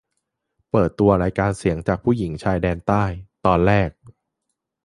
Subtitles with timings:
[0.71, 3.03] เปิดตัวรายการเสียงจากผู้หญิงชายแดนใต้
[3.45, 3.89] ตอนแรก